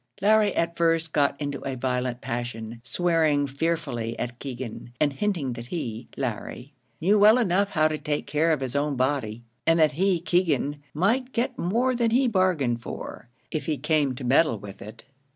[0.19, 5.67] Larry at first got into a violent passion, swearing fearfully at Keegan, and hinting that
[5.67, 9.91] he, Larry, knew well enough how to take care of his own body; and that
[9.91, 14.81] he, Keegan, might get more than he bargained for, if he came to meddle with
[14.81, 15.03] it.